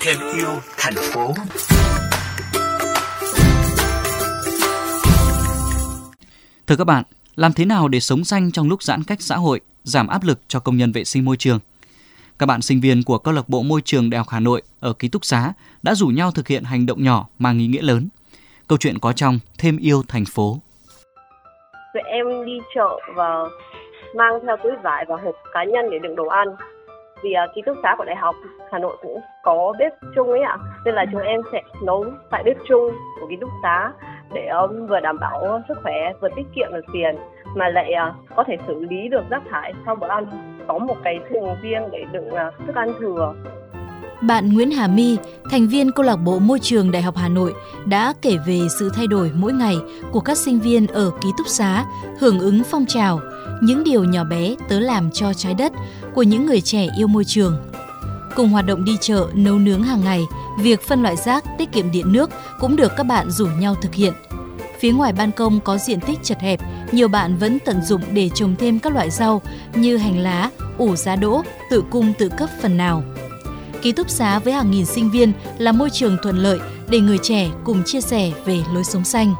thêm 0.00 0.16
yêu 0.36 0.48
thành 0.78 0.94
phố 1.12 1.34
Thưa 6.66 6.76
các 6.76 6.84
bạn, 6.84 7.04
làm 7.36 7.52
thế 7.52 7.64
nào 7.64 7.88
để 7.88 8.00
sống 8.00 8.24
xanh 8.24 8.52
trong 8.52 8.68
lúc 8.68 8.82
giãn 8.82 9.02
cách 9.02 9.22
xã 9.22 9.36
hội, 9.36 9.60
giảm 9.84 10.08
áp 10.08 10.24
lực 10.24 10.40
cho 10.48 10.60
công 10.60 10.76
nhân 10.76 10.92
vệ 10.92 11.04
sinh 11.04 11.24
môi 11.24 11.36
trường? 11.36 11.58
Các 12.38 12.46
bạn 12.46 12.62
sinh 12.62 12.80
viên 12.80 13.02
của 13.02 13.18
câu 13.18 13.34
lạc 13.34 13.48
bộ 13.48 13.62
môi 13.62 13.80
trường 13.84 14.10
Đại 14.10 14.18
học 14.18 14.28
Hà 14.30 14.40
Nội 14.40 14.62
ở 14.80 14.92
ký 14.92 15.08
túc 15.08 15.24
xá 15.24 15.52
đã 15.82 15.94
rủ 15.94 16.06
nhau 16.08 16.30
thực 16.30 16.48
hiện 16.48 16.64
hành 16.64 16.86
động 16.86 17.02
nhỏ 17.02 17.26
mang 17.38 17.58
ý 17.58 17.66
nghĩa 17.66 17.82
lớn. 17.82 18.08
Câu 18.68 18.78
chuyện 18.78 18.98
có 18.98 19.12
trong 19.12 19.38
Thêm 19.58 19.78
yêu 19.78 20.02
thành 20.08 20.24
phố. 20.24 20.60
Tụi 21.94 22.02
em 22.02 22.26
đi 22.46 22.58
chợ 22.74 22.88
và 23.16 23.44
mang 24.14 24.40
theo 24.46 24.56
túi 24.56 24.72
vải 24.82 25.04
và 25.08 25.16
hộp 25.16 25.34
cá 25.52 25.64
nhân 25.64 25.90
để 25.90 25.98
đựng 25.98 26.16
đồ 26.16 26.26
ăn. 26.26 26.48
Vì 27.22 27.34
uh, 27.44 27.54
ký 27.54 27.62
túc 27.66 27.76
xá 27.82 27.94
của 27.98 28.04
Đại 28.04 28.16
học 28.16 28.34
Hà 28.72 28.78
Nội 28.78 28.96
cũng 29.02 29.20
có 29.42 29.72
bếp 29.78 29.92
chung 30.14 30.30
ấy 30.30 30.42
ạ, 30.42 30.56
nên 30.84 30.94
là 30.94 31.04
chúng 31.12 31.20
em 31.20 31.40
sẽ 31.52 31.62
nấu 31.82 32.04
tại 32.30 32.42
bếp 32.44 32.56
chung 32.68 32.90
của 33.20 33.26
ký 33.30 33.36
túc 33.40 33.50
xá 33.62 33.92
để 34.32 34.46
um, 34.46 34.86
vừa 34.86 35.00
đảm 35.00 35.18
bảo 35.20 35.60
sức 35.68 35.78
khỏe 35.82 36.12
vừa 36.20 36.28
tiết 36.36 36.46
kiệm 36.54 36.68
được 36.72 36.84
tiền 36.92 37.16
mà 37.54 37.68
lại 37.68 37.94
uh, 38.08 38.36
có 38.36 38.44
thể 38.46 38.56
xử 38.66 38.84
lý 38.90 39.08
được 39.08 39.22
rác 39.30 39.42
thải 39.50 39.74
sau 39.86 39.96
bữa 39.96 40.08
ăn. 40.08 40.26
Có 40.68 40.78
một 40.78 40.96
cái 41.04 41.20
thùng 41.30 41.56
riêng 41.62 41.88
để 41.92 42.04
đựng 42.12 42.28
uh, 42.28 42.66
thức 42.66 42.74
ăn 42.74 42.92
thừa 43.00 43.34
bạn 44.20 44.52
Nguyễn 44.52 44.70
Hà 44.70 44.86
My, 44.86 45.16
thành 45.50 45.68
viên 45.68 45.92
câu 45.92 46.06
lạc 46.06 46.16
bộ 46.16 46.38
môi 46.38 46.58
trường 46.58 46.90
Đại 46.90 47.02
học 47.02 47.16
Hà 47.16 47.28
Nội 47.28 47.54
đã 47.86 48.12
kể 48.22 48.36
về 48.46 48.60
sự 48.78 48.90
thay 48.94 49.06
đổi 49.06 49.30
mỗi 49.34 49.52
ngày 49.52 49.76
của 50.12 50.20
các 50.20 50.38
sinh 50.38 50.60
viên 50.60 50.86
ở 50.86 51.10
ký 51.22 51.28
túc 51.38 51.48
xá 51.48 51.84
hưởng 52.20 52.40
ứng 52.40 52.62
phong 52.70 52.86
trào 52.86 53.20
những 53.62 53.84
điều 53.84 54.04
nhỏ 54.04 54.24
bé 54.24 54.54
tớ 54.68 54.80
làm 54.80 55.10
cho 55.10 55.32
trái 55.32 55.54
đất 55.54 55.72
của 56.14 56.22
những 56.22 56.46
người 56.46 56.60
trẻ 56.60 56.88
yêu 56.98 57.06
môi 57.06 57.24
trường. 57.24 57.56
Cùng 58.34 58.48
hoạt 58.48 58.66
động 58.66 58.84
đi 58.84 58.96
chợ, 59.00 59.26
nấu 59.34 59.58
nướng 59.58 59.82
hàng 59.82 60.04
ngày, 60.04 60.22
việc 60.60 60.80
phân 60.82 61.02
loại 61.02 61.16
rác, 61.16 61.44
tiết 61.58 61.72
kiệm 61.72 61.90
điện 61.90 62.12
nước 62.12 62.30
cũng 62.60 62.76
được 62.76 62.92
các 62.96 63.02
bạn 63.02 63.30
rủ 63.30 63.46
nhau 63.46 63.74
thực 63.82 63.94
hiện. 63.94 64.12
Phía 64.78 64.92
ngoài 64.92 65.12
ban 65.12 65.32
công 65.32 65.60
có 65.60 65.78
diện 65.78 66.00
tích 66.00 66.18
chật 66.22 66.38
hẹp, 66.40 66.60
nhiều 66.92 67.08
bạn 67.08 67.36
vẫn 67.36 67.58
tận 67.64 67.82
dụng 67.82 68.02
để 68.12 68.30
trồng 68.34 68.56
thêm 68.58 68.78
các 68.78 68.92
loại 68.92 69.10
rau 69.10 69.42
như 69.74 69.96
hành 69.96 70.18
lá, 70.18 70.50
ủ 70.78 70.96
giá 70.96 71.16
đỗ, 71.16 71.42
tự 71.70 71.84
cung 71.90 72.12
tự 72.18 72.28
cấp 72.28 72.50
phần 72.62 72.76
nào. 72.76 73.02
Ký 73.82 73.92
túc 73.92 74.10
xá 74.10 74.38
với 74.38 74.52
hàng 74.52 74.70
nghìn 74.70 74.84
sinh 74.84 75.10
viên 75.10 75.32
là 75.58 75.72
môi 75.72 75.90
trường 75.90 76.16
thuận 76.22 76.36
lợi 76.36 76.58
để 76.90 77.00
người 77.00 77.18
trẻ 77.22 77.48
cùng 77.64 77.82
chia 77.84 78.00
sẻ 78.00 78.32
về 78.44 78.60
lối 78.74 78.84
sống 78.84 79.04
xanh. 79.04 79.34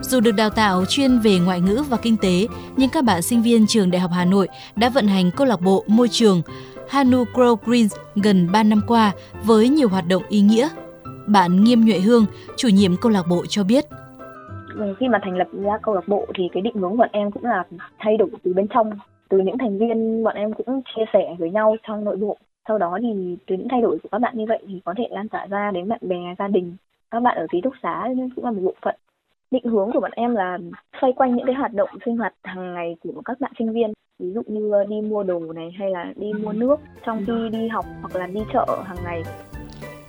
Dù 0.00 0.20
được 0.20 0.32
đào 0.36 0.50
tạo 0.50 0.84
chuyên 0.88 1.18
về 1.18 1.38
ngoại 1.38 1.60
ngữ 1.60 1.82
và 1.88 1.96
kinh 1.96 2.16
tế, 2.16 2.46
nhưng 2.76 2.90
các 2.90 3.04
bạn 3.04 3.22
sinh 3.22 3.42
viên 3.42 3.66
trường 3.66 3.90
Đại 3.90 4.00
học 4.00 4.10
Hà 4.14 4.24
Nội 4.24 4.48
đã 4.76 4.88
vận 4.88 5.06
hành 5.06 5.30
câu 5.36 5.46
lạc 5.46 5.60
bộ 5.60 5.84
môi 5.86 6.08
trường 6.08 6.42
Hanu 6.88 7.24
Grow 7.34 7.56
Greens 7.64 7.96
gần 8.14 8.48
3 8.52 8.62
năm 8.62 8.80
qua 8.86 9.12
với 9.44 9.68
nhiều 9.68 9.88
hoạt 9.88 10.04
động 10.08 10.22
ý 10.28 10.40
nghĩa. 10.40 10.68
Bạn 11.26 11.64
Nghiêm 11.64 11.80
Nhuệ 11.80 11.98
Hương, 11.98 12.26
chủ 12.56 12.68
nhiệm 12.68 12.96
câu 12.96 13.12
lạc 13.12 13.22
bộ 13.30 13.46
cho 13.48 13.64
biết. 13.64 13.84
Ừ, 14.74 14.94
khi 15.00 15.08
mà 15.08 15.18
thành 15.22 15.36
lập 15.36 15.48
ra 15.52 15.78
câu 15.82 15.94
lạc 15.94 16.08
bộ 16.08 16.26
thì 16.38 16.44
cái 16.52 16.62
định 16.62 16.76
hướng 16.76 16.96
bọn 16.96 17.08
em 17.12 17.30
cũng 17.30 17.44
là 17.44 17.64
thay 17.98 18.16
đổi 18.16 18.28
từ 18.44 18.52
bên 18.54 18.66
trong. 18.74 18.90
Từ 19.28 19.38
những 19.38 19.58
thành 19.58 19.78
viên 19.78 20.24
bọn 20.24 20.36
em 20.36 20.52
cũng 20.52 20.82
chia 20.96 21.04
sẻ 21.12 21.36
với 21.38 21.50
nhau 21.50 21.76
trong 21.88 22.04
nội 22.04 22.16
bộ. 22.16 22.36
Sau 22.70 22.78
đó 22.78 22.98
thì 23.02 23.36
từ 23.46 23.56
những 23.56 23.68
thay 23.70 23.80
đổi 23.80 23.98
của 24.02 24.08
các 24.12 24.18
bạn 24.18 24.36
như 24.36 24.44
vậy 24.48 24.58
thì 24.68 24.80
có 24.84 24.94
thể 24.96 25.04
lan 25.10 25.28
tỏa 25.28 25.46
ra 25.46 25.70
đến 25.70 25.88
bạn 25.88 25.98
bè, 26.02 26.34
gia 26.38 26.48
đình. 26.48 26.76
Các 27.10 27.20
bạn 27.20 27.36
ở 27.36 27.46
ký 27.52 27.60
túc 27.64 27.72
xá 27.82 28.08
cũng 28.36 28.44
là 28.44 28.50
một 28.50 28.60
bộ 28.64 28.74
phận 28.82 28.94
định 29.50 29.64
hướng 29.64 29.90
của 29.92 30.00
bọn 30.00 30.10
em 30.14 30.34
là 30.34 30.58
xoay 31.00 31.12
quanh 31.16 31.36
những 31.36 31.46
cái 31.46 31.54
hoạt 31.54 31.74
động 31.74 31.88
sinh 32.04 32.16
hoạt 32.16 32.34
hàng 32.44 32.74
ngày 32.74 32.96
của 33.02 33.22
các 33.24 33.40
bạn 33.40 33.52
sinh 33.58 33.72
viên 33.72 33.92
ví 34.18 34.32
dụ 34.32 34.42
như 34.46 34.70
ờ, 34.72 34.84
đi 34.84 35.00
mua 35.00 35.22
đồ 35.22 35.40
này 35.52 35.70
hay 35.78 35.90
là 35.90 36.12
đi 36.16 36.32
mua 36.32 36.52
nước 36.52 36.76
trong 37.06 37.24
khi 37.26 37.48
đi 37.58 37.68
học 37.68 37.86
hoặc 38.00 38.16
là 38.16 38.26
đi 38.26 38.40
chợ 38.52 38.82
hàng 38.86 38.96
ngày 39.04 39.22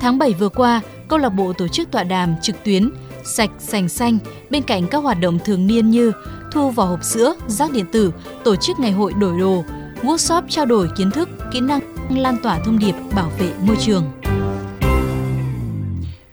Tháng 0.00 0.18
7 0.18 0.32
vừa 0.40 0.48
qua, 0.48 0.80
câu 1.08 1.18
lạc 1.18 1.32
bộ 1.38 1.52
tổ 1.58 1.68
chức 1.68 1.90
tọa 1.90 2.04
đàm 2.04 2.34
trực 2.42 2.64
tuyến 2.64 2.82
sạch 3.24 3.50
sành 3.58 3.88
xanh 3.88 4.18
bên 4.50 4.62
cạnh 4.62 4.82
các 4.90 4.98
hoạt 4.98 5.16
động 5.20 5.38
thường 5.44 5.66
niên 5.66 5.90
như 5.90 6.12
thu 6.52 6.70
vào 6.70 6.86
hộp 6.86 7.02
sữa, 7.02 7.34
rác 7.46 7.70
điện 7.72 7.86
tử, 7.92 8.12
tổ 8.44 8.56
chức 8.56 8.76
ngày 8.80 8.92
hội 8.92 9.12
đổi 9.20 9.40
đồ, 9.40 9.62
workshop 10.02 10.42
trao 10.48 10.66
đổi 10.66 10.88
kiến 10.96 11.10
thức, 11.10 11.28
kỹ 11.52 11.60
năng, 11.60 11.95
lan 12.10 12.36
tỏa 12.42 12.58
thông 12.58 12.78
điệp 12.78 12.94
bảo 13.14 13.30
vệ 13.38 13.50
môi 13.66 13.76
trường. 13.80 14.25